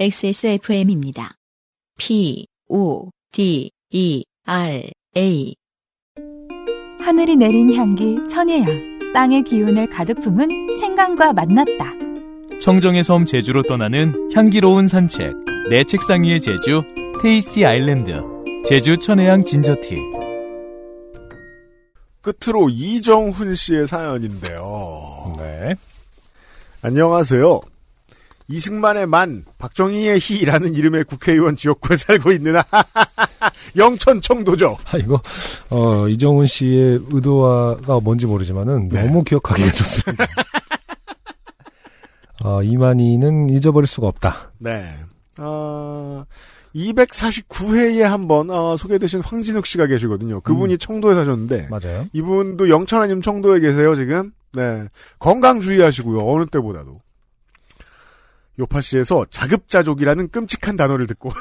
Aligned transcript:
XSFM입니다. 0.00 1.34
P, 1.98 2.46
O, 2.70 3.10
D, 3.32 3.70
E, 3.90 4.24
R, 4.46 4.90
A. 5.14 5.54
하늘이 6.98 7.36
내린 7.36 7.74
향기 7.74 8.16
천혜향. 8.26 9.12
땅의 9.12 9.42
기운을 9.42 9.90
가득 9.90 10.18
품은 10.22 10.74
생강과 10.76 11.34
만났다. 11.34 11.92
청정의 12.62 13.04
섬 13.04 13.26
제주로 13.26 13.62
떠나는 13.62 14.30
향기로운 14.34 14.88
산책. 14.88 15.34
내 15.68 15.84
책상 15.84 16.22
위의 16.22 16.40
제주, 16.40 16.82
테이스티 17.22 17.66
아일랜드. 17.66 18.22
제주 18.64 18.96
천혜향 18.96 19.44
진저티. 19.44 19.96
끝으로 22.22 22.70
이정훈 22.70 23.54
씨의 23.54 23.86
사연인데요. 23.86 25.36
네. 25.36 25.74
안녕하세요. 26.80 27.60
이승만의 28.50 29.06
만, 29.06 29.44
박정희의 29.58 30.18
희라는 30.20 30.74
이름의 30.74 31.04
국회의원 31.04 31.56
지역구에 31.56 31.96
살고 31.96 32.32
있는 32.32 32.54
영천 33.76 34.20
청도죠. 34.20 34.76
아, 34.86 34.98
이거, 34.98 35.20
어, 35.70 36.08
이정훈 36.08 36.46
씨의 36.46 37.00
의도가 37.10 38.00
뭔지 38.00 38.26
모르지만은 38.26 38.88
네. 38.88 39.04
너무 39.04 39.22
기억하기가 39.22 39.72
좋습니다. 39.72 40.26
어, 42.42 42.62
이만희는 42.62 43.50
잊어버릴 43.50 43.86
수가 43.86 44.08
없다. 44.08 44.52
네. 44.58 44.94
어, 45.38 46.24
249회에 46.74 48.02
한번 48.02 48.50
어, 48.50 48.76
소개되신 48.76 49.20
황진욱 49.20 49.66
씨가 49.66 49.86
계시거든요. 49.86 50.40
그분이 50.40 50.78
청도에 50.78 51.14
사셨는데 51.14 51.68
맞아요. 51.70 52.06
이분도 52.12 52.68
영천 52.68 53.02
아님 53.02 53.20
청도에 53.20 53.60
계세요 53.60 53.94
지금. 53.94 54.32
네. 54.52 54.84
건강 55.18 55.60
주의하시고요. 55.60 56.26
어느 56.26 56.46
때보다도. 56.46 57.00
요파 58.58 58.80
씨에서 58.80 59.26
자급자족이라는 59.30 60.28
끔찍한 60.28 60.76
단어를 60.76 61.06
듣고 61.06 61.32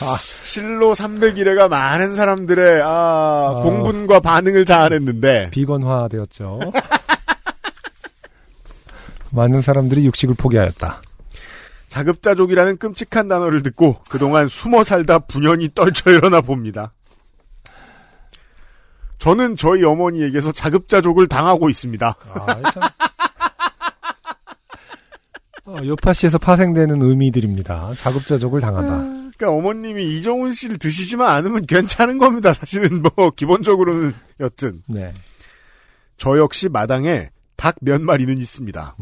아. 0.00 0.16
실로 0.42 0.94
301회가 0.94 1.68
많은 1.68 2.14
사람들의 2.14 2.82
아, 2.82 3.50
어. 3.52 3.62
공분과 3.62 4.20
반응을 4.20 4.64
자아냈는데 4.64 5.50
비건화 5.50 6.08
되었죠. 6.08 6.60
많은 9.30 9.60
사람들이 9.60 10.06
육식을 10.06 10.36
포기하였다. 10.38 11.02
자급자족이라는 11.88 12.76
끔찍한 12.78 13.28
단어를 13.28 13.62
듣고 13.62 14.00
그동안 14.08 14.46
숨어 14.48 14.84
살다 14.84 15.18
분연히 15.20 15.70
떨쳐 15.74 16.10
일어나 16.10 16.40
봅니다. 16.40 16.92
저는 19.18 19.56
저희 19.56 19.84
어머니에게서 19.84 20.52
자급자족을 20.52 21.26
당하고 21.26 21.68
있습니다. 21.68 22.14
아, 22.34 22.46
참. 22.72 22.82
어, 25.68 25.76
요파시에서 25.84 26.38
파생되는 26.38 27.02
의미들입니다. 27.02 27.92
자급자족을 27.96 28.60
당하다. 28.60 28.88
그러니까 29.36 29.50
어머님이 29.50 30.16
이정훈 30.16 30.52
씨를 30.52 30.78
드시지만 30.78 31.28
않으면 31.30 31.66
괜찮은 31.66 32.18
겁니다. 32.18 32.52
사실은 32.54 33.02
뭐 33.02 33.30
기본적으로는 33.30 34.14
여튼 34.40 34.82
네. 34.86 35.12
저 36.16 36.38
역시 36.38 36.68
마당에 36.68 37.28
닭 37.56 37.76
몇 37.80 38.00
마리는 38.00 38.36
있습니다. 38.38 38.96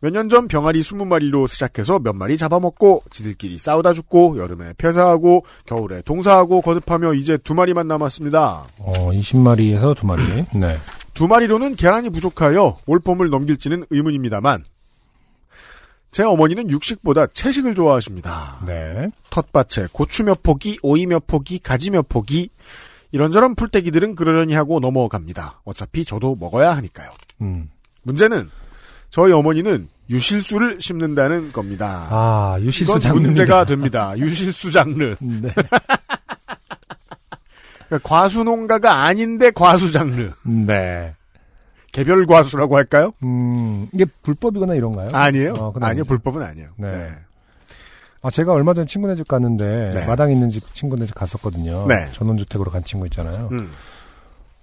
몇 0.00 0.12
년 0.12 0.28
전 0.28 0.48
병아리 0.48 0.80
20마리로 0.80 1.46
시작해서 1.48 1.98
몇 1.98 2.12
마리 2.14 2.36
잡아먹고 2.38 3.02
지들끼리 3.10 3.58
싸우다 3.58 3.92
죽고 3.92 4.38
여름에 4.38 4.72
폐사하고 4.78 5.44
겨울에 5.66 6.02
동사하고 6.02 6.60
거듭하며 6.60 7.14
이제 7.14 7.36
두 7.36 7.54
마리만 7.54 7.86
남았습니다. 7.88 8.64
어, 8.78 8.92
20마리에서 9.12 9.96
두 9.96 10.06
마리. 10.06 10.22
네. 10.54 10.76
두 11.14 11.26
마리로는 11.28 11.76
계란이 11.76 12.10
부족하여 12.10 12.78
올 12.86 12.98
봄을 13.00 13.28
넘길지는 13.30 13.84
의문입니다만 13.90 14.64
제 16.12 16.22
어머니는 16.22 16.70
육식보다 16.70 17.28
채식을 17.28 17.74
좋아하십니다. 17.74 18.58
네. 18.66 19.08
텃밭에 19.30 19.88
고추 19.92 20.22
몇 20.24 20.42
포기, 20.42 20.78
오이 20.82 21.06
몇 21.06 21.26
포기, 21.26 21.58
가지 21.58 21.90
몇 21.90 22.06
포기 22.06 22.50
이런저런 23.12 23.54
풀떼기들은 23.54 24.14
그러려니 24.14 24.54
하고 24.54 24.78
넘어갑니다. 24.78 25.62
어차피 25.64 26.04
저도 26.04 26.36
먹어야 26.38 26.76
하니까요. 26.76 27.08
음. 27.40 27.70
문제는 28.02 28.50
저희 29.10 29.32
어머니는 29.32 29.88
유실수를 30.10 30.80
심는다는 30.82 31.50
겁니다. 31.50 32.08
아, 32.10 32.58
유실수 32.60 32.98
장르입니다. 32.98 33.28
문제가 33.28 33.64
됩니다. 33.64 34.12
유실수 34.18 34.70
장르. 34.70 35.16
네. 35.20 35.48
그러니까 37.88 38.08
과수 38.08 38.44
농가가 38.44 39.04
아닌데 39.04 39.50
과수 39.50 39.90
장르. 39.90 40.30
네. 40.42 41.14
개별 41.92 42.26
과수라고 42.26 42.76
할까요? 42.76 43.12
음, 43.22 43.88
이게 43.92 44.04
불법이거나 44.22 44.74
이런가요? 44.74 45.08
아니에요. 45.12 45.52
어, 45.58 45.72
그건 45.72 45.84
아니요. 45.88 46.04
불법은 46.04 46.42
아니에요. 46.42 46.68
네. 46.76 46.90
네. 46.90 47.08
아, 48.22 48.30
제가 48.30 48.52
얼마 48.52 48.72
전에 48.72 48.86
친구네 48.86 49.14
집 49.16 49.28
갔는데, 49.28 49.90
네. 49.92 50.06
마당 50.06 50.30
있는 50.30 50.50
집 50.50 50.64
친구네 50.74 51.06
집 51.06 51.14
갔었거든요. 51.14 51.86
네. 51.86 52.08
전원주택으로 52.12 52.70
간 52.70 52.82
친구 52.84 53.04
있잖아요. 53.06 53.48
음. 53.52 53.70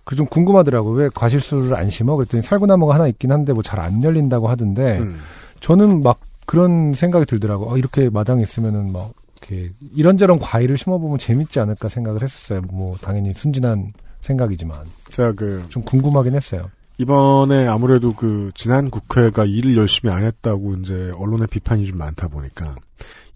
그좀 0.05 0.25
궁금하더라고. 0.27 0.91
왜 0.91 1.09
과실수를 1.13 1.75
안 1.75 1.89
심어? 1.89 2.15
그랬더니 2.15 2.41
살구나무가 2.41 2.95
하나 2.95 3.07
있긴 3.07 3.31
한데 3.31 3.53
뭐 3.53 3.61
잘 3.61 3.79
안 3.79 4.01
열린다고 4.01 4.47
하던데, 4.47 4.99
음. 4.99 5.19
저는 5.59 6.01
막 6.01 6.19
그런 6.47 6.93
생각이 6.93 7.25
들더라고. 7.25 7.71
어, 7.71 7.77
이렇게 7.77 8.09
마당에 8.09 8.41
있으면은 8.41 8.91
막, 8.91 9.11
이렇게 9.41 9.71
이런저런 9.93 10.39
과일을 10.39 10.77
심어보면 10.77 11.19
재밌지 11.19 11.59
않을까 11.59 11.89
생각을 11.89 12.23
했었어요. 12.23 12.61
뭐, 12.71 12.95
당연히 13.01 13.33
순진한 13.33 13.93
생각이지만. 14.21 14.79
제가 15.11 15.33
그 15.33 15.63
좀 15.69 15.83
궁금하긴 15.83 16.33
했어요. 16.33 16.69
이번에 16.99 17.65
아무래도 17.65 18.13
그 18.13 18.51
지난 18.53 18.91
국회가 18.91 19.45
일을 19.45 19.77
열심히 19.77 20.13
안 20.13 20.25
했다고 20.25 20.75
이제 20.75 21.11
언론의 21.15 21.47
비판이 21.47 21.87
좀 21.87 21.97
많다 21.97 22.27
보니까 22.27 22.75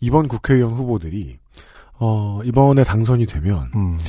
이번 0.02 0.28
국회의원 0.28 0.74
후보들이 0.74 1.38
어 1.94 2.42
이번에 2.44 2.84
당선이 2.84 3.26
되면 3.26 3.72
음. 3.74 4.00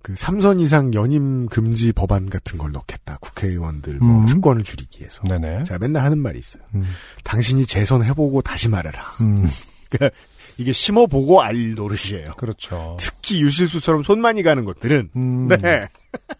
그 0.00 0.14
3선 0.14 0.60
이상 0.60 0.94
연임 0.94 1.46
금지 1.46 1.92
법안 1.92 2.30
같은 2.30 2.58
걸 2.58 2.72
넣겠다. 2.72 3.18
국회의원들 3.18 3.98
뭐 3.98 4.20
음. 4.20 4.26
특권을 4.26 4.64
줄이기 4.64 5.00
위해서. 5.00 5.22
네네. 5.24 5.64
제가 5.64 5.78
맨날 5.78 6.04
하는 6.04 6.18
말이 6.18 6.38
있어요. 6.38 6.62
음. 6.74 6.84
당신이 7.22 7.66
재선해보고 7.66 8.40
다시 8.40 8.70
말해라. 8.70 9.02
음. 9.20 9.46
그러니까 9.90 10.16
이게 10.56 10.72
심어보고 10.72 11.42
알 11.42 11.74
노릇이에요. 11.74 12.32
그렇죠. 12.38 12.96
특히 12.98 13.42
유실수처럼 13.42 14.02
손 14.04 14.22
많이 14.22 14.42
가는 14.42 14.64
것들은 14.64 15.10
음. 15.14 15.48
네. 15.48 15.86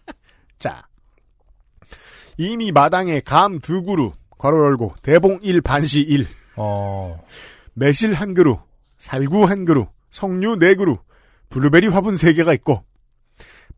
자. 0.59 0.87
이미 2.51 2.73
마당에 2.73 3.21
감 3.21 3.61
두 3.61 3.83
그루, 3.83 4.13
괄호 4.39 4.65
열고, 4.65 4.95
대봉 5.03 5.39
1, 5.43 5.61
반시 5.61 6.01
1, 6.01 6.27
어, 6.57 7.23
매실 7.75 8.13
한 8.15 8.35
그루, 8.35 8.59
살구 8.99 9.45
한 9.45 9.65
그루, 9.65 9.87
석류 10.11 10.57
네 10.59 10.75
그루, 10.75 10.99
블루베리 11.51 11.87
화분 11.89 12.17
세 12.17 12.33
개가 12.33 12.53
있고, 12.55 12.83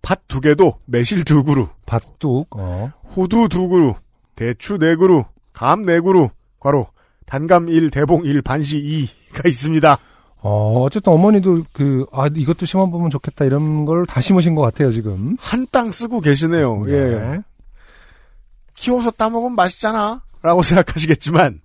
팥두 0.02 0.41
개도 0.41 0.75
매실 0.86 1.25
두 1.25 1.44
그루, 1.44 1.69
밭둑, 1.86 2.48
어, 2.56 2.91
호두 3.16 3.48
두 3.48 3.69
그루, 3.69 3.94
대추 4.36 4.78
네 4.78 4.96
그루, 4.96 5.25
감 5.52 5.84
네 5.84 6.00
그루, 6.00 6.31
괄호, 6.60 6.86
단감 7.26 7.69
1, 7.69 7.91
대봉 7.91 8.25
1, 8.25 8.42
반시 8.42 9.08
2가 9.32 9.46
있습니다. 9.46 9.98
어, 10.46 10.82
어쨌든 10.82 11.12
어머니도 11.12 11.64
그, 11.72 12.04
아, 12.12 12.28
이것도 12.34 12.66
심어보면 12.66 13.08
좋겠다 13.10 13.44
이런 13.46 13.84
걸 13.86 14.04
다 14.06 14.20
심으신 14.20 14.54
것 14.54 14.62
같아요, 14.62 14.91
지금. 14.92 15.36
한 15.41 15.66
땅 15.69 15.91
쓰고 15.91 16.20
계시네요. 16.20 16.84
예. 16.88 17.41
네. 18.77 18.83
키워서 18.83 19.11
따먹으면 19.12 19.55
맛있잖아. 19.57 20.23
라고 20.43 20.62
생각하시겠지만, 20.62 21.61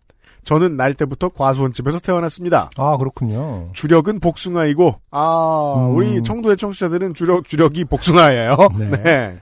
저는 0.46 0.78
날 0.78 0.94
때부터 0.94 1.30
과수원집에서 1.30 2.00
태어났습니다. 2.00 2.70
아, 2.78 2.98
그렇군요. 2.98 3.70
주력은 3.74 4.20
복숭아이고, 4.20 4.96
아, 5.12 5.74
음. 5.78 5.96
우리 5.96 6.24
청도의 6.24 6.58
청취자들은 6.58 7.14
주력, 7.14 7.48
주력이 7.48 7.86
복숭아예요. 7.86 8.58
네. 8.78 8.90
네. 9.04 9.40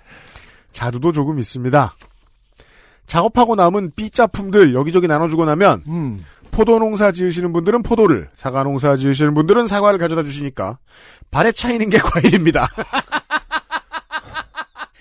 자두도 0.73 1.11
조금 1.11 1.39
있습니다. 1.39 1.93
작업하고 3.05 3.55
남은 3.55 3.91
삐짜품들 3.95 4.73
여기저기 4.73 5.07
나눠주고 5.07 5.45
나면, 5.45 5.83
음, 5.87 6.25
포도 6.51 6.79
농사 6.79 7.11
지으시는 7.11 7.53
분들은 7.53 7.83
포도를, 7.83 8.29
사과 8.35 8.63
농사 8.63 8.95
지으시는 8.97 9.33
분들은 9.33 9.67
사과를 9.67 9.99
가져다 9.99 10.23
주시니까, 10.23 10.77
발에 11.31 11.51
차이는 11.51 11.89
게 11.89 11.99
과일입니다. 12.03 12.69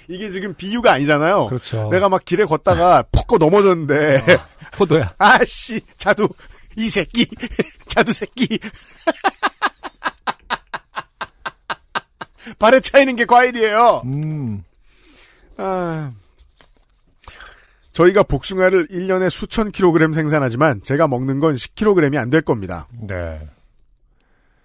이게 0.09 0.29
지금 0.31 0.55
비유가 0.55 0.93
아니잖아요. 0.93 1.47
그렇죠. 1.49 1.89
내가 1.91 2.09
막 2.09 2.25
길에 2.25 2.45
걷다가 2.45 3.03
퍽거 3.13 3.39
넘어졌는데, 3.39 4.25
포도야. 4.73 5.15
아씨, 5.19 5.81
자두, 5.97 6.29
이 6.77 6.89
새끼, 6.89 7.27
자두 7.89 8.13
새끼. 8.13 8.59
발에 12.59 12.81
차이는 12.81 13.17
게 13.17 13.25
과일이에요. 13.25 14.03
음, 14.05 14.63
아, 15.57 16.13
저희가 17.93 18.23
복숭아를 18.23 18.89
1년에 18.89 19.31
수천 19.31 19.73
킬로그램 19.73 20.13
생산하지만 20.13 20.83
제가 20.83 21.09
먹는 21.09 21.41
건 21.41 21.55
10킬로그램이 21.57 22.17
안 22.19 22.31
될 22.31 22.43
겁니다. 22.43 22.87
네. 22.93 23.41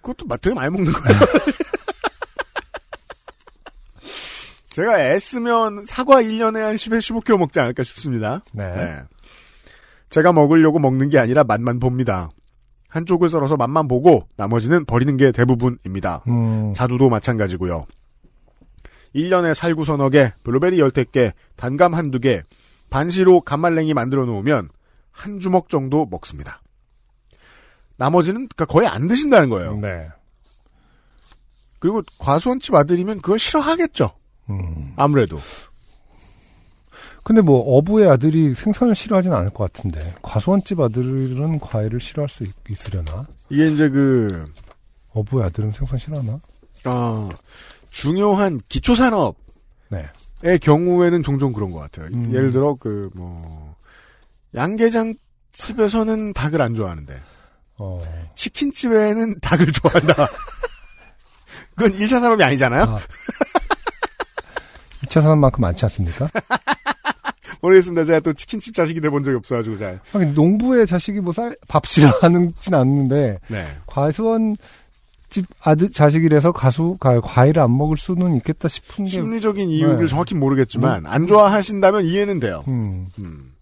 그것도 0.00 0.26
마- 0.26 0.36
되게 0.36 0.54
많이 0.54 0.70
먹는 0.70 0.92
거예요. 0.92 1.18
제가 4.72 4.98
애쓰면 5.00 5.84
사과 5.84 6.22
1년에 6.22 6.60
한 6.60 6.76
10에 6.76 6.98
15kg 6.98 7.36
먹지 7.36 7.60
않을까 7.60 7.82
싶습니다. 7.82 8.42
네. 8.54 8.74
네. 8.74 8.98
제가 10.08 10.32
먹으려고 10.32 10.78
먹는 10.78 11.10
게 11.10 11.18
아니라 11.18 11.44
맛만 11.44 11.78
봅니다. 11.78 12.30
한쪽을 12.88 13.28
썰어서 13.28 13.58
맛만 13.58 13.86
보고 13.86 14.26
나머지는 14.36 14.86
버리는 14.86 15.14
게 15.18 15.30
대부분입니다. 15.30 16.24
음, 16.28 16.72
자두도 16.74 17.10
마찬가지고요. 17.10 17.86
1년에 19.14 19.52
살구 19.52 19.84
서너 19.84 20.08
개, 20.08 20.32
블루베리 20.42 20.80
열댓 20.80 21.12
개, 21.12 21.32
단감 21.56 21.92
한두 21.92 22.18
개, 22.18 22.42
반시로 22.88 23.42
간말랭이 23.42 23.92
만들어 23.92 24.24
놓으면 24.24 24.70
한 25.10 25.38
주먹 25.38 25.68
정도 25.68 26.06
먹습니다. 26.06 26.62
나머지는 27.98 28.48
그러니까 28.48 28.64
거의 28.64 28.88
안 28.88 29.06
드신다는 29.06 29.50
거예요. 29.50 29.76
네. 29.76 30.08
그리고 31.78 32.02
과수원집 32.18 32.74
아들이면 32.74 33.20
그거 33.20 33.36
싫어하겠죠. 33.36 34.14
음. 34.50 34.92
아무래도. 34.96 35.38
근데 37.24 37.40
뭐 37.40 37.60
어부의 37.78 38.08
아들이 38.10 38.52
생선을 38.54 38.94
싫어하진 38.94 39.32
않을 39.32 39.50
것 39.50 39.72
같은데 39.72 40.12
과수원집 40.22 40.80
아들은 40.80 41.60
과일을 41.60 42.00
싫어할 42.00 42.28
수 42.28 42.42
있, 42.42 42.50
있으려나? 42.68 43.26
이게 43.48 43.68
이제 43.70 43.88
그 43.88 44.52
어부의 45.14 45.46
아들은 45.46 45.72
생선 45.72 45.98
싫어하나? 45.98 46.40
어, 46.84 47.28
중요한 47.90 48.60
기초 48.68 48.94
산업의 48.96 49.34
네. 50.40 50.58
경우에는 50.58 51.22
종종 51.22 51.52
그런 51.52 51.70
것 51.70 51.78
같아요. 51.78 52.06
음. 52.12 52.32
예를 52.34 52.50
들어 52.50 52.74
그 52.74 53.10
뭐 53.14 53.76
양계장 54.54 55.14
집에서는 55.52 56.32
닭을 56.32 56.60
안 56.60 56.74
좋아하는데 56.74 57.20
어. 57.78 58.00
치킨집에는 58.34 59.40
닭을 59.40 59.70
좋아한다. 59.72 60.28
그건 61.76 61.92
1차 61.98 62.20
산업이 62.20 62.42
아니잖아요. 62.42 62.82
아. 62.82 62.98
2차 65.12 65.20
산업만큼 65.20 65.60
많지 65.60 65.84
않습니까? 65.84 66.28
모르겠습니다. 67.60 68.04
제가 68.04 68.20
또 68.20 68.32
치킨집 68.32 68.74
자식이 68.74 69.00
돼본 69.00 69.22
적이 69.22 69.36
없어가지고 69.36 69.78
잘. 69.78 70.00
하긴 70.12 70.34
농부의 70.34 70.86
자식이 70.86 71.20
뭐 71.20 71.32
쌀, 71.32 71.56
밥 71.68 71.86
싫어하는진 71.86 72.74
않는데 72.74 73.38
네. 73.48 73.76
과수원 73.86 74.56
집 75.28 75.46
아들 75.62 75.90
자식이라서 75.90 76.52
가수 76.52 76.96
가, 76.98 77.20
과일을 77.20 77.62
안 77.62 77.76
먹을 77.76 77.96
수는 77.96 78.36
있겠다 78.36 78.68
싶은 78.68 79.04
게 79.04 79.10
심리적인 79.10 79.68
이유를 79.68 80.00
네. 80.00 80.06
정확히 80.06 80.34
모르겠지만 80.34 81.06
안 81.06 81.26
좋아하신다면 81.26 82.04
이해는 82.04 82.40
돼요. 82.40 82.64
음, 82.68 83.06
음. 83.18 83.52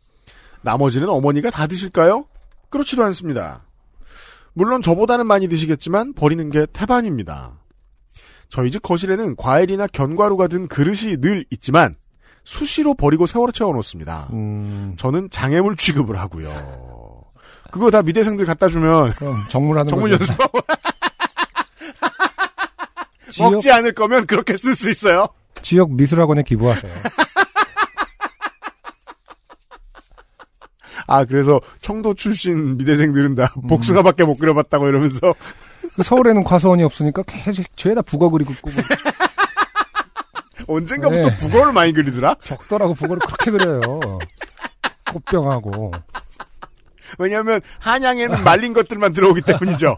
나머지는 0.63 1.09
어머니가 1.09 1.51
다 1.51 1.67
드실까요? 1.67 2.25
그렇지도 2.71 3.05
않습니다. 3.05 3.61
물론 4.53 4.83
저보다는 4.83 5.27
많이 5.27 5.49
드시겠지만 5.49 6.15
버리는 6.15 6.49
게 6.51 6.67
태반입니다. 6.73 7.60
저희 8.51 8.71
집 8.71 8.83
거실에는 8.83 9.37
과일이나 9.37 9.87
견과류가 9.87 10.49
든 10.49 10.67
그릇이 10.69 11.17
늘 11.19 11.45
있지만 11.51 11.95
수시로 12.45 12.95
버리고 12.95 13.27
세월호 13.27 13.53
채워놓습니다. 13.53 14.29
음, 14.33 14.95
저는 14.99 15.31
장애물 15.31 15.77
취급을 15.77 16.19
하고요. 16.19 16.51
그거 17.71 17.91
다 17.91 18.03
미대생들 18.03 18.45
갖다 18.47 18.69
주면 18.69 19.15
정물하는 19.49 19.89
정물 19.89 20.19
지역, 23.31 23.53
먹지 23.53 23.71
않을 23.71 23.93
거면 23.95 24.27
그렇게 24.27 24.57
쓸 24.57 24.75
수 24.75 24.91
있어요. 24.91 25.29
지역 25.63 25.93
미술학원에 25.93 26.43
기부하세요. 26.43 26.93
아 31.07 31.25
그래서 31.25 31.61
청도 31.81 32.15
출신 32.15 32.77
미대생들은 32.77 33.37
다 33.37 33.53
음. 33.57 33.67
복숭아밖에 33.69 34.25
못 34.25 34.37
그려봤다고 34.37 34.89
이러면서 34.89 35.35
그 35.80 35.80
서울에는 36.03 36.45
과수원이 36.45 36.83
없으니까 36.83 37.23
계속 37.27 37.65
죄다 37.77 38.03
북어 38.03 38.29
그리고 38.31 38.53
뭐 38.63 38.73
언젠가부터 40.77 41.31
네. 41.31 41.37
국어를 41.37 41.73
많이 41.73 41.93
그리더라. 41.93 42.37
적더라고 42.45 42.95
북어를 42.95 43.19
그렇게 43.21 43.51
그려요. 43.51 44.19
꽃병하고 45.13 45.91
왜냐하면 47.19 47.61
한양에는 47.81 48.45
말린 48.45 48.73
것들만 48.73 49.13
들어오기 49.13 49.43
때문이죠. 49.43 49.97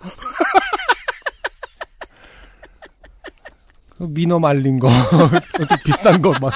그 3.98 4.04
민어 4.04 4.38
말린 4.38 4.78
거, 4.78 4.88
좀 4.88 5.66
비싼 5.84 6.22
거 6.22 6.32
막. 6.40 6.52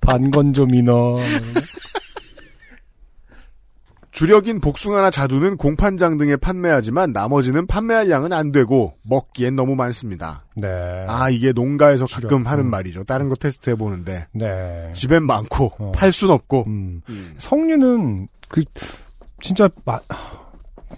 반건조 0.00 0.66
민어. 0.66 1.16
주력인 4.18 4.58
복숭아나 4.60 5.12
자두는 5.12 5.56
공판장 5.56 6.18
등에 6.18 6.34
판매하지만 6.34 7.12
나머지는 7.12 7.68
판매할 7.68 8.10
양은 8.10 8.32
안 8.32 8.50
되고 8.50 8.94
먹기엔 9.04 9.54
너무 9.54 9.76
많습니다. 9.76 10.44
네. 10.56 10.66
아 11.06 11.30
이게 11.30 11.52
농가에서 11.52 12.06
가끔 12.06 12.28
주력. 12.28 12.50
하는 12.50 12.64
음. 12.64 12.70
말이죠. 12.70 13.04
다른 13.04 13.28
거 13.28 13.36
테스트 13.36 13.70
해 13.70 13.76
보는데 13.76 14.26
네. 14.32 14.90
집엔 14.92 15.22
많고 15.22 15.70
어. 15.78 15.92
팔 15.94 16.10
순 16.10 16.30
없고. 16.32 16.64
음. 16.66 17.00
음. 17.08 17.34
석류는 17.38 18.26
그 18.48 18.64
진짜 19.40 19.68
마, 19.84 20.00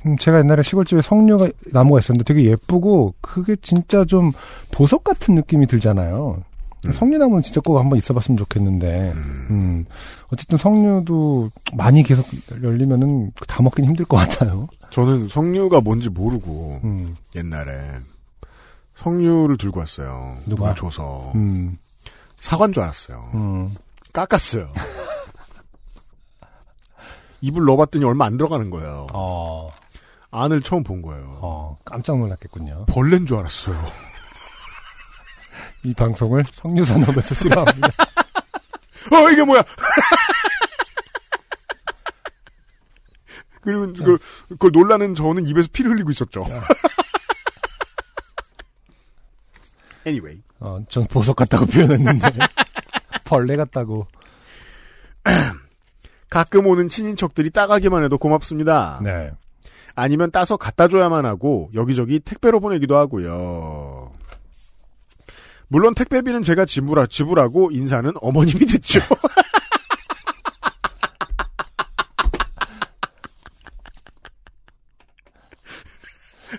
음, 0.06 0.16
제가 0.16 0.38
옛날에 0.38 0.62
시골집에 0.62 1.02
석류가 1.02 1.48
나무가 1.74 1.98
있었는데 1.98 2.24
되게 2.24 2.48
예쁘고 2.48 3.16
그게 3.20 3.54
진짜 3.60 4.06
좀 4.06 4.32
보석 4.72 5.04
같은 5.04 5.34
느낌이 5.34 5.66
들잖아요. 5.66 6.42
음. 6.86 6.92
석류나무는 6.92 7.42
진짜 7.42 7.60
꼭 7.60 7.78
한번 7.78 7.98
있어봤으면 7.98 8.38
좋겠는데, 8.38 9.12
음, 9.14 9.84
어쨌든 10.28 10.58
석류도 10.58 11.50
많이 11.74 12.02
계속 12.02 12.26
열리면은 12.62 13.32
다 13.46 13.62
먹긴 13.62 13.84
힘들 13.84 14.04
것 14.04 14.16
같아요. 14.16 14.68
저는 14.90 15.28
석류가 15.28 15.80
뭔지 15.82 16.08
모르고 16.08 16.80
음, 16.84 17.16
옛날에 17.36 18.00
석류를 18.96 19.56
들고 19.56 19.80
왔어요. 19.80 20.36
누가? 20.46 20.72
누가 20.72 20.74
줘서 20.74 21.32
음, 21.34 21.78
사과인 22.40 22.72
줄 22.72 22.82
알았어요. 22.82 23.30
음. 23.34 23.74
깎았어요. 24.12 24.72
입을 27.42 27.64
넣어봤더니 27.64 28.04
얼마 28.04 28.26
안 28.26 28.36
들어가는 28.36 28.68
거예요. 28.70 29.06
어, 29.14 29.70
안을 30.30 30.60
처음 30.62 30.82
본 30.82 31.02
거예요. 31.02 31.38
어, 31.40 31.78
깜짝 31.84 32.18
놀랐겠군요. 32.18 32.86
벌레인 32.86 33.26
줄 33.26 33.38
알았어요. 33.38 33.76
이 35.84 35.94
방송을 35.94 36.44
석류산업에서 36.52 37.34
싫어합니다. 37.34 37.88
어 39.12 39.30
이게 39.30 39.42
뭐야? 39.44 39.62
그리고 43.62 43.92
그걸, 43.92 44.18
그걸 44.48 44.70
놀라는 44.72 45.14
저는 45.14 45.46
입에서 45.46 45.68
피를 45.72 45.92
흘리고 45.92 46.10
있었죠. 46.10 46.44
anyway. 50.06 50.42
어, 50.60 50.82
전 50.88 51.06
보석 51.06 51.36
같다고 51.36 51.66
표현했는데, 51.66 52.30
벌레 53.24 53.56
같다고. 53.56 54.06
가끔 56.30 56.66
오는 56.66 56.88
친인척들이 56.88 57.50
따가기만 57.50 58.04
해도 58.04 58.16
고맙습니다. 58.18 59.00
네. 59.02 59.30
아니면 59.94 60.30
따서 60.30 60.56
갖다 60.56 60.88
줘야만 60.88 61.26
하고 61.26 61.70
여기저기 61.74 62.20
택배로 62.20 62.60
보내기도 62.60 62.96
하고요. 62.96 64.09
물론 65.72 65.94
택배비는 65.94 66.42
제가 66.42 66.64
지불하, 66.64 67.06
지불하고 67.06 67.70
인사는 67.70 68.10
어머님이 68.20 68.66
듣죠. 68.66 68.98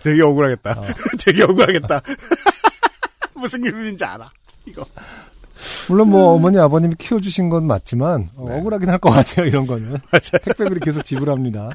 되게 0.03 0.21
억울하겠다. 0.21 0.71
어. 0.79 0.83
되게 1.23 1.43
억울하겠다. 1.43 2.01
무슨 3.35 3.61
기분인지 3.61 4.03
알아. 4.05 4.29
이거. 4.65 4.85
물론 5.89 6.09
뭐 6.09 6.33
어머니 6.33 6.57
아버님이 6.57 6.95
키워주신 6.97 7.49
건 7.49 7.65
맞지만 7.67 8.29
어, 8.35 8.45
네. 8.49 8.57
억울하긴 8.57 8.89
할 8.89 8.97
것 8.97 9.11
같아요 9.11 9.45
이런 9.45 9.67
거는 9.67 9.89
맞아요. 9.89 10.39
택배비를 10.41 10.79
계속 10.79 11.03
지불합니다 11.03 11.69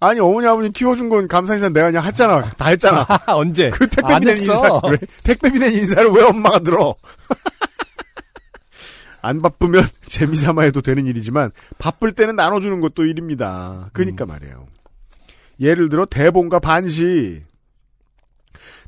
아니 0.00 0.20
어머니 0.20 0.46
아버님 0.46 0.72
키워준 0.72 1.08
건 1.08 1.28
감사 1.28 1.54
인사 1.54 1.68
내가 1.68 1.86
그냥 1.90 2.04
했잖아. 2.04 2.50
다 2.50 2.68
했잖아. 2.68 3.06
언제 3.28 3.70
그 3.70 3.86
택배비 3.88 4.14
안 4.14 4.20
낸. 4.22 4.38
인사 4.38 4.80
왜 4.88 4.98
택배비 5.24 5.58
낸 5.58 5.72
인사를 5.74 6.10
왜 6.10 6.22
엄마가 6.24 6.58
들어? 6.60 6.94
안 9.22 9.40
바쁘면 9.42 9.84
재미삼아 10.06 10.62
해도 10.62 10.80
되는 10.80 11.06
일이지만 11.06 11.50
바쁠 11.78 12.12
때는 12.12 12.36
나눠주는 12.36 12.80
것도 12.80 13.04
일입니다. 13.04 13.90
그니까 13.92 14.26
말이에요. 14.26 14.66
예를 15.60 15.88
들어 15.90 16.06
대본과 16.06 16.58
반시 16.60 17.42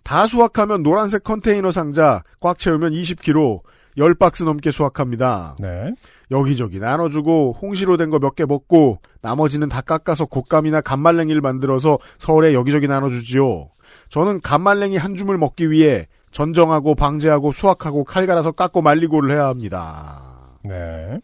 다 0.03 0.27
수확하면 0.27 0.83
노란색 0.83 1.23
컨테이너 1.23 1.71
상자 1.71 2.23
꽉 2.41 2.59
채우면 2.59 2.93
20kg 2.93 3.61
10박스 3.99 4.45
넘게 4.45 4.71
수확합니다. 4.71 5.57
네 5.61 5.93
여기저기 6.33 6.79
나눠주고 6.81 7.57
홍시로 7.63 7.97
된 7.97 8.11
거 8.11 8.19
몇 8.19 8.35
개 8.35 8.45
먹고 8.45 8.99
나머지는 9.21 9.69
다 9.69 9.81
깎아서 9.81 10.25
곶감이나 10.27 10.81
간말랭이를 10.81 11.41
만들어서 11.41 11.99
서울에 12.19 12.55
여기저기 12.55 12.89
나눠주지요. 12.89 13.69
저는 14.09 14.41
간말랭이 14.41 14.97
한 14.97 15.15
줌을 15.15 15.39
먹기 15.39 15.71
위해 15.71 16.07
전정하고 16.33 16.95
방제하고 16.95 17.53
수확하고 17.53 18.05
칼 18.05 18.27
갈아서 18.27 18.53
깎고 18.53 18.83
말리고를 18.83 19.35
해야 19.37 19.47
합니다. 19.47 20.23
네. 20.65 21.19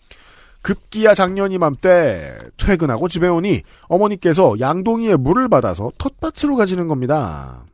급기야 0.63 1.15
작년 1.15 1.51
이맘때 1.53 2.37
퇴근하고 2.59 3.09
집에 3.09 3.27
오니 3.29 3.63
어머니께서 3.89 4.57
양동이에 4.61 5.17
물을 5.17 5.49
받아서 5.49 5.91
텃밭으로 5.97 6.57
가지는 6.57 6.89
겁니다. 6.89 7.65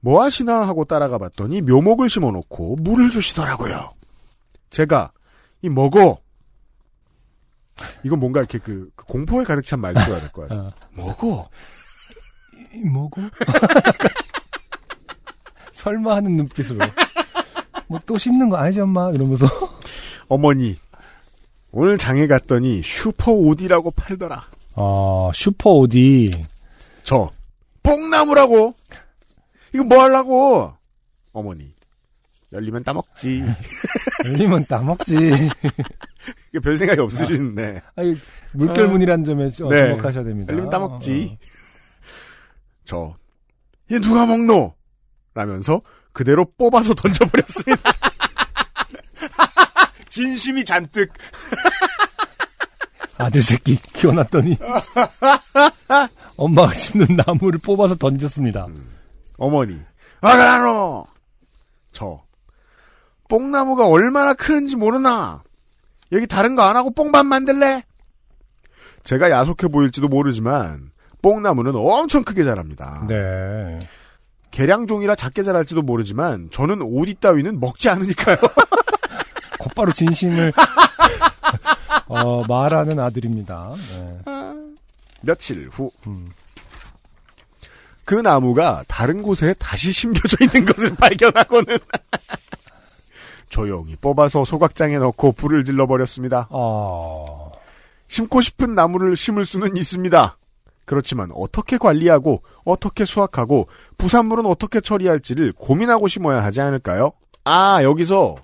뭐 0.00 0.22
하시나 0.22 0.66
하고 0.66 0.84
따라가 0.84 1.18
봤더니 1.18 1.60
묘목을 1.60 2.10
심어놓고 2.10 2.76
물을 2.80 3.10
주시더라고요. 3.10 3.90
제가 4.70 5.12
이 5.60 5.68
먹어 5.68 6.16
이건 8.04 8.20
뭔가 8.20 8.40
이렇게 8.40 8.58
그, 8.58 8.90
그 8.94 9.04
공포에 9.06 9.44
가득 9.44 9.64
찬 9.66 9.80
말투가 9.80 10.20
될 10.20 10.30
것 10.30 10.48
같아요. 10.48 10.68
어. 10.68 10.72
뭐고? 10.92 11.48
이 12.74 12.78
뭐고? 12.88 13.20
설마 15.72 16.16
하는 16.16 16.36
눈빛으로. 16.36 16.78
뭐 17.88 18.00
또 18.06 18.16
씹는 18.18 18.48
거 18.48 18.56
아니지 18.56 18.80
엄마? 18.80 19.10
이러면서. 19.10 19.46
어머니, 20.28 20.78
오늘 21.72 21.98
장에 21.98 22.26
갔더니 22.26 22.82
슈퍼 22.82 23.32
오디라고 23.32 23.90
팔더라. 23.92 24.46
아, 24.76 25.30
슈퍼 25.34 25.70
오디. 25.70 26.46
저, 27.04 27.30
뽕나무라고! 27.82 28.74
이거 29.74 29.84
뭐 29.84 30.02
하려고? 30.02 30.72
어머니, 31.32 31.74
열리면 32.52 32.84
따먹지. 32.84 33.42
열리면 34.26 34.66
따먹지. 34.66 35.50
별 36.62 36.76
생각이 36.76 37.00
없으시는데. 37.00 37.80
아니, 37.96 38.14
물결문이라는 38.52 39.24
점에 39.24 39.50
좀 39.50 39.70
네. 39.70 39.88
주목하셔야 39.88 40.24
됩니다. 40.24 40.52
열리면 40.52 40.70
따먹지. 40.70 41.38
저, 42.84 43.16
얘 43.90 43.98
누가 43.98 44.26
먹노? 44.26 44.74
라면서 45.34 45.80
그대로 46.12 46.44
뽑아서 46.58 46.94
던져버렸습니다. 46.94 47.82
진심이 50.10 50.62
잔뜩. 50.64 51.10
아들 53.16 53.42
새끼 53.42 53.76
키워놨더니 53.76 54.58
엄마가 56.36 56.74
씹는 56.74 57.06
나무를 57.24 57.58
뽑아서 57.60 57.94
던졌습니다. 57.94 58.66
어머니, 59.38 59.78
아가라노! 60.20 61.06
저, 61.92 62.22
뽕나무가 63.36 63.86
얼마나 63.86 64.34
크는지 64.34 64.76
모르나? 64.76 65.42
여기 66.12 66.26
다른 66.26 66.54
거 66.54 66.62
안 66.62 66.76
하고 66.76 66.90
뽕밥 66.90 67.24
만들래? 67.24 67.82
제가 69.04 69.30
야속해 69.30 69.68
보일지도 69.68 70.08
모르지만, 70.08 70.90
뽕나무는 71.22 71.72
엄청 71.74 72.24
크게 72.24 72.44
자랍니다. 72.44 73.06
네. 73.08 73.78
계량종이라 74.50 75.14
작게 75.14 75.44
자랄지도 75.44 75.80
모르지만, 75.80 76.50
저는 76.52 76.82
오디 76.82 77.14
따위는 77.14 77.58
먹지 77.58 77.88
않으니까요. 77.88 78.36
곧바로 79.58 79.92
진심을 79.92 80.52
어, 82.08 82.44
말하는 82.46 82.98
아들입니다. 83.00 83.72
네. 83.76 84.20
며칠 85.22 85.70
후, 85.72 85.90
음. 86.06 86.28
그 88.04 88.14
나무가 88.16 88.84
다른 88.88 89.22
곳에 89.22 89.54
다시 89.58 89.90
심겨져 89.90 90.36
있는 90.42 90.66
것을 90.70 90.94
발견하고는, 90.96 91.78
조용히 93.52 93.94
뽑아서 93.96 94.44
소각장에 94.46 94.96
넣고 94.96 95.32
불을 95.32 95.64
질러버렸습니다. 95.64 96.48
어, 96.50 97.52
심고 98.08 98.40
싶은 98.40 98.74
나무를 98.74 99.14
심을 99.14 99.44
수는 99.44 99.76
있습니다. 99.76 100.38
그렇지만 100.86 101.30
어떻게 101.34 101.76
관리하고 101.76 102.42
어떻게 102.64 103.04
수확하고 103.04 103.68
부산물은 103.98 104.46
어떻게 104.46 104.80
처리할지를 104.80 105.52
고민하고 105.52 106.08
심어야 106.08 106.42
하지 106.42 106.60
않을까요? 106.62 107.12
아 107.44 107.82
여기서 107.82 108.36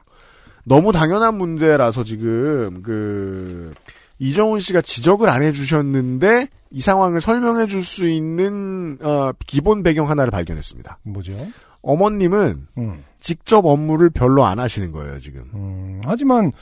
너무 0.64 0.92
당연한 0.92 1.36
문제라서 1.38 2.04
지금 2.04 2.82
그 2.82 3.72
이정훈 4.18 4.60
씨가 4.60 4.82
지적을 4.82 5.28
안 5.30 5.42
해주셨는데 5.42 6.48
이 6.70 6.80
상황을 6.80 7.22
설명해 7.22 7.66
줄 7.66 7.82
수 7.82 8.06
있는 8.06 8.98
어, 9.00 9.30
기본 9.46 9.82
배경 9.82 10.08
하나를 10.10 10.30
발견했습니다. 10.30 10.98
뭐죠? 11.04 11.32
어머님은 11.80 12.66
음. 12.76 13.04
직접 13.20 13.64
업무를 13.66 14.10
별로 14.10 14.44
안 14.44 14.58
하시는 14.58 14.92
거예요 14.92 15.18
지금. 15.18 15.42
음, 15.54 16.00
하지만 16.04 16.52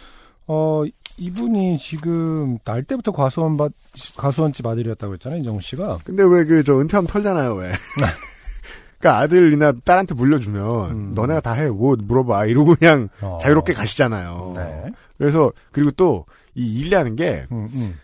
어 0.47 0.83
이분이 1.19 1.79
지금 1.79 2.59
날 2.65 2.83
때부터 2.85 3.13
과수원 3.13 3.57
받 3.57 3.73
과수원집 4.17 4.67
아들이었다고 4.67 5.15
했잖아요 5.15 5.41
이정우 5.41 5.61
씨가. 5.61 5.99
근데 6.05 6.23
왜 6.23 6.45
그 6.45 6.63
저 6.65 6.79
은퇴하면 6.81 7.07
털잖아요 7.09 7.55
왜? 7.55 7.73
그러니까 8.99 9.23
아들이나 9.23 9.73
딸한테 9.85 10.15
물려주면 10.15 10.91
음. 10.91 11.13
너네가 11.15 11.41
다 11.41 11.53
해. 11.53 11.69
뭐 11.69 11.97
물어봐 11.99 12.47
이러고 12.47 12.77
그냥 12.77 13.09
어. 13.21 13.39
자유롭게 13.41 13.73
가시잖아요. 13.75 14.53
네. 14.57 14.93
그래서 15.19 15.53
그리고 15.73 15.91
또 15.93 16.25
이 16.59 16.79
일이라는 16.79 17.17
게늘 17.17 17.47
음, 17.53 17.69
음. 17.75 17.99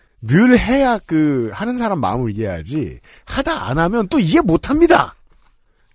해야 0.58 0.98
그 1.06 1.48
하는 1.54 1.78
사람 1.78 2.00
마음을 2.00 2.36
이해하지 2.36 3.00
하다 3.24 3.66
안 3.66 3.78
하면 3.78 4.08
또 4.08 4.18
이해 4.18 4.42
못 4.42 4.68
합니다. 4.68 5.14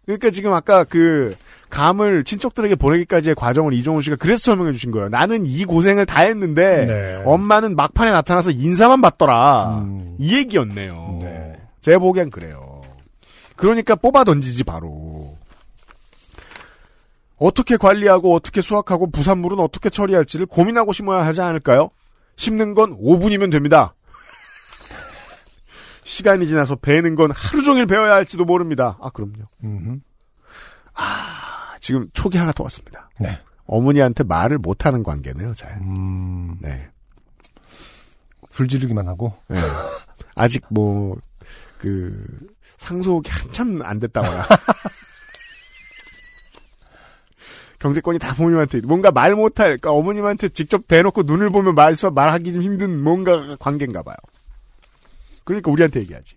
그러니까 0.05 0.31
지금 0.31 0.53
아까 0.53 0.83
그 0.83 1.35
감을 1.69 2.23
친척들에게 2.23 2.75
보내기까지의 2.75 3.35
과정을 3.35 3.73
이종훈 3.73 4.01
씨가 4.01 4.15
그래서 4.15 4.51
설명해 4.51 4.71
주신 4.73 4.91
거예요. 4.91 5.09
나는 5.09 5.45
이 5.45 5.65
고생을 5.65 6.05
다 6.05 6.21
했는데 6.21 6.85
네. 6.85 7.21
엄마는 7.25 7.75
막판에 7.75 8.11
나타나서 8.11 8.51
인사만 8.51 9.01
받더라. 9.01 9.79
음. 9.81 10.15
이 10.17 10.35
얘기였네요. 10.35 11.19
네. 11.21 11.53
제 11.81 11.97
보기엔 11.97 12.29
그래요. 12.29 12.81
그러니까 13.55 13.95
뽑아 13.95 14.23
던지지 14.23 14.63
바로. 14.63 15.35
어떻게 17.37 17.77
관리하고 17.77 18.33
어떻게 18.33 18.61
수확하고 18.61 19.11
부산물은 19.11 19.59
어떻게 19.59 19.89
처리할지를 19.89 20.45
고민하고 20.47 20.93
심어야 20.93 21.25
하지 21.25 21.41
않을까요? 21.41 21.89
심는 22.35 22.73
건 22.73 22.97
5분이면 22.99 23.51
됩니다. 23.51 23.93
시간이 26.03 26.47
지나서 26.47 26.75
배는 26.75 27.15
건 27.15 27.31
하루 27.31 27.63
종일 27.63 27.85
배워야 27.85 28.13
할지도 28.13 28.45
모릅니다. 28.45 28.97
아, 29.01 29.09
그럼요. 29.09 29.43
음흠. 29.63 29.99
아, 30.95 31.46
지금 31.87 32.09
촉이 32.11 32.35
하나 32.35 32.51
더 32.51 32.63
왔습니다. 32.63 33.09
네. 33.17 33.39
어머니한테 33.65 34.25
말을 34.25 34.57
못하는 34.57 35.03
관계네요, 35.03 35.53
잘. 35.53 35.71
음, 35.79 36.57
네. 36.59 36.89
불지르기만 38.51 39.07
하고. 39.07 39.33
네. 39.47 39.57
아직 40.35 40.65
뭐, 40.69 41.15
그, 41.77 42.27
상속이 42.75 43.31
한참 43.31 43.81
안 43.83 43.99
됐다거나. 43.99 44.45
경제권이 47.79 48.19
다 48.19 48.35
부모님한테, 48.35 48.81
뭔가 48.81 49.09
말 49.09 49.33
못할, 49.33 49.67
그러니까 49.67 49.93
어머님한테 49.93 50.49
직접 50.49 50.89
대놓고 50.89 51.23
눈을 51.23 51.51
보면 51.51 51.73
말수, 51.73 52.11
말하기 52.11 52.51
좀 52.51 52.63
힘든 52.63 53.01
뭔가 53.01 53.55
관계인가 53.61 54.03
봐요. 54.03 54.17
그러니까 55.45 55.71
우리한테 55.71 56.01
얘기하지. 56.01 56.35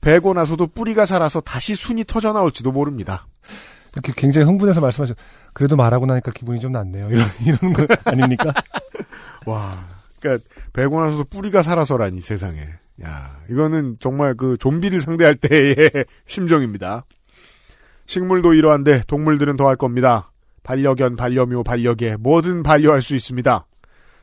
배고 0.00 0.32
나서도 0.32 0.68
뿌리가 0.68 1.06
살아서 1.06 1.40
다시 1.40 1.74
순이 1.74 2.04
터져 2.04 2.32
나올지도 2.32 2.70
모릅니다. 2.70 3.26
이렇게 3.98 4.12
굉장히 4.16 4.46
흥분해서 4.46 4.80
말씀하셔. 4.80 5.14
그래도 5.52 5.76
말하고 5.76 6.06
나니까 6.06 6.30
기분이 6.32 6.60
좀 6.60 6.72
낫네요. 6.72 7.08
이런 7.10 7.26
이런 7.44 7.72
거 7.72 7.86
아닙니까? 8.04 8.52
와. 9.46 9.84
그러니까 10.20 10.44
배고 10.72 11.00
나서도 11.00 11.24
뿌리가 11.24 11.62
살아서라니 11.62 12.20
세상에. 12.20 12.60
야, 13.02 13.36
이거는 13.48 13.96
정말 14.00 14.34
그 14.34 14.56
좀비를 14.58 15.00
상대할 15.00 15.36
때의 15.36 15.76
심정입니다. 16.26 17.04
식물도 18.06 18.54
이러한데 18.54 19.02
동물들은 19.06 19.56
더할 19.56 19.76
겁니다. 19.76 20.32
반려견, 20.62 21.16
반려묘, 21.16 21.62
반려개 21.62 22.16
뭐든 22.18 22.62
반려할 22.62 23.02
수 23.02 23.14
있습니다. 23.14 23.66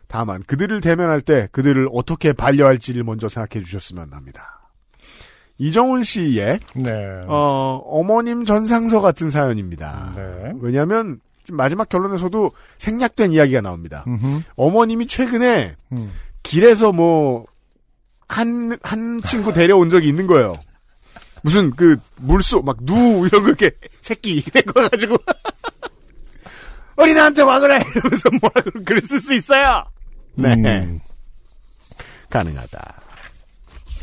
다만 0.08 0.44
그들을 0.44 0.82
대면할 0.82 1.22
때 1.22 1.48
그들을 1.52 1.88
어떻게 1.92 2.34
반려할지를 2.34 3.04
먼저 3.04 3.30
생각해 3.30 3.64
주셨으면 3.64 4.12
합니다. 4.12 4.55
이정훈 5.58 6.04
씨의 6.04 6.60
네. 6.76 6.92
어, 7.28 7.82
어머님 7.86 8.46
전상서 8.46 9.02
같은 9.02 9.30
사연입니다. 9.30 10.14
네. 10.16 10.52
왜냐하면 10.60 11.20
지금 11.44 11.58
마지막 11.58 11.88
결론에서도 11.88 12.52
생략된 12.78 13.32
이야기가 13.32 13.62
나옵니다. 13.62 14.04
음흠. 14.08 14.42
어머님이 14.56 15.08
최근에 15.08 15.76
음. 15.94 16.12
길에서 16.44 16.92
뭐, 16.92 17.46
한, 18.28 18.78
한 18.82 19.22
친구 19.24 19.54
데려온 19.54 19.90
적이 19.90 20.10
있는 20.10 20.28
거예요. 20.28 20.56
무슨 21.44 21.72
그, 21.72 21.98
물소, 22.18 22.64
막, 22.64 22.78
누, 22.82 22.94
이런 23.28 23.44
거 23.44 23.50
이렇게, 23.50 23.72
새끼, 24.02 24.42
된거 24.44 24.88
가지고. 24.90 25.16
어린애한테 26.98 27.42
와 27.44 27.60
그래! 27.60 27.80
이러면서 27.96 28.30
뭐라 28.42 28.62
그랬을 28.86 29.20
수 29.20 29.34
있어요! 29.34 29.86
네. 30.36 30.54
음. 30.56 31.00
가능하다. 32.30 33.02